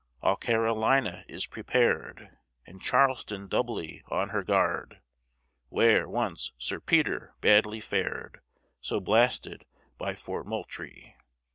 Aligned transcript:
All 0.23 0.35
Carolina 0.35 1.23
is 1.27 1.45
prepared, 1.45 2.35
And 2.65 2.81
Charleston 2.81 3.47
doubly 3.47 4.01
on 4.09 4.29
her 4.29 4.43
guard; 4.43 4.99
Where, 5.69 6.09
once, 6.09 6.53
Sir 6.57 6.79
Peter 6.79 7.35
badly 7.39 7.79
fared, 7.79 8.41
So 8.81 8.99
blasted 8.99 9.63
by 9.99 10.15
Fort 10.15 10.47
Moultrie. 10.47 11.17